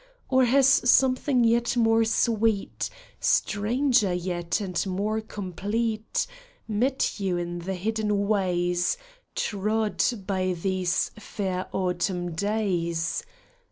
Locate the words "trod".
9.35-10.03